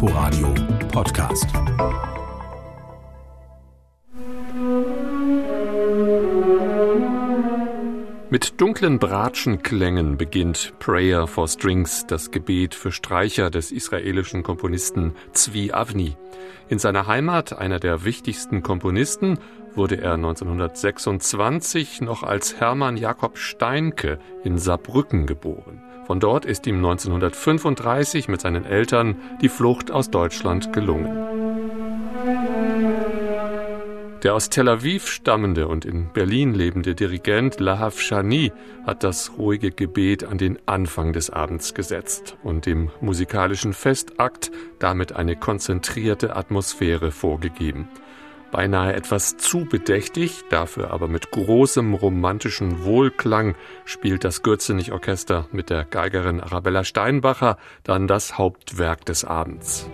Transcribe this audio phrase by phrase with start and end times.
[0.00, 0.54] Inforadio
[0.92, 1.48] Podcast.
[8.30, 15.72] Mit dunklen Bratschenklängen beginnt Prayer for Strings, das Gebet für Streicher des israelischen Komponisten Zvi
[15.72, 16.16] Avni.
[16.68, 19.40] In seiner Heimat, einer der wichtigsten Komponisten,
[19.74, 25.82] wurde er 1926 noch als Hermann Jakob Steinke in Saarbrücken geboren.
[26.08, 31.14] Von dort ist ihm 1935 mit seinen Eltern die Flucht aus Deutschland gelungen.
[34.22, 38.52] Der aus Tel Aviv stammende und in Berlin lebende Dirigent Lahav Shani
[38.86, 45.12] hat das ruhige Gebet an den Anfang des Abends gesetzt und dem musikalischen Festakt damit
[45.12, 47.86] eine konzentrierte Atmosphäre vorgegeben.
[48.50, 55.84] Beinahe etwas zu bedächtig, dafür aber mit großem romantischen Wohlklang spielt das Gürzenich-Orchester mit der
[55.84, 59.88] Geigerin Arabella Steinbacher dann das Hauptwerk des Abends.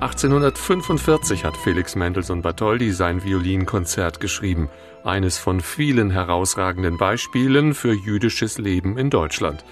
[0.00, 4.68] 1845 hat Felix Mendelssohn Bartholdy sein Violinkonzert geschrieben,
[5.02, 9.64] eines von vielen herausragenden Beispielen für jüdisches Leben in Deutschland.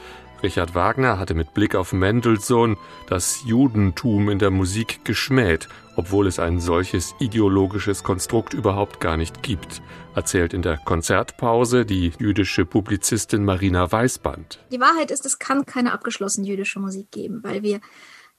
[0.43, 2.77] Richard Wagner hatte mit Blick auf Mendelssohn
[3.09, 9.45] das Judentum in der Musik geschmäht, obwohl es ein solches ideologisches Konstrukt überhaupt gar nicht
[9.45, 9.81] gibt,
[10.17, 14.59] erzählt in der Konzertpause die jüdische Publizistin Marina Weißband.
[14.73, 17.81] Die Wahrheit ist, es kann keine abgeschlossene jüdische Musik geben, weil wir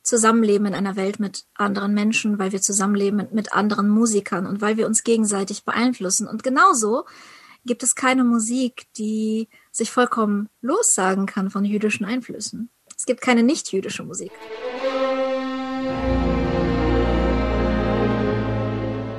[0.08, 4.78] zusammenleben in einer Welt mit anderen Menschen, weil wir zusammenleben mit anderen Musikern und weil
[4.78, 6.28] wir uns gegenseitig beeinflussen.
[6.28, 7.06] Und genauso
[7.66, 12.70] gibt es keine Musik, die sich vollkommen lossagen kann von jüdischen Einflüssen.
[12.96, 14.32] Es gibt keine nicht-jüdische Musik.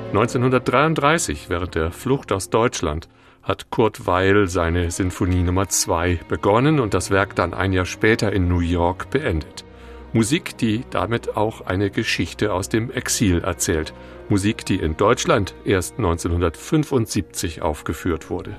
[0.09, 3.07] 1933, während der Flucht aus Deutschland,
[3.43, 8.33] hat Kurt Weil seine Sinfonie Nummer 2 begonnen und das Werk dann ein Jahr später
[8.33, 9.65] in New York beendet.
[10.11, 13.93] Musik, die damit auch eine Geschichte aus dem Exil erzählt.
[14.27, 18.57] Musik, die in Deutschland erst 1975 aufgeführt wurde.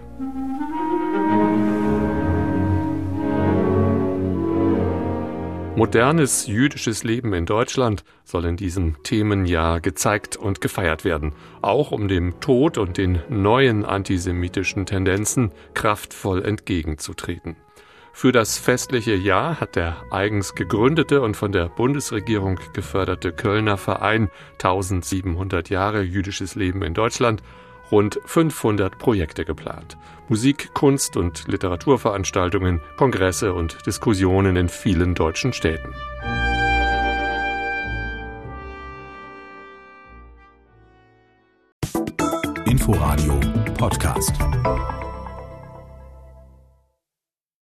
[5.76, 11.32] Modernes jüdisches Leben in Deutschland soll in diesem Themenjahr gezeigt und gefeiert werden,
[11.62, 17.56] auch um dem Tod und den neuen antisemitischen Tendenzen kraftvoll entgegenzutreten.
[18.12, 24.30] Für das festliche Jahr hat der eigens gegründete und von der Bundesregierung geförderte Kölner Verein
[24.54, 27.42] 1700 Jahre jüdisches Leben in Deutschland
[27.90, 29.96] rund 500 Projekte geplant.
[30.28, 35.92] Musik, Kunst und Literaturveranstaltungen, Kongresse und Diskussionen in vielen deutschen Städten.
[42.66, 43.40] Inforadio
[43.76, 44.34] Podcast.